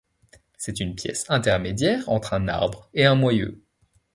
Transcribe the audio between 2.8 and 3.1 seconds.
et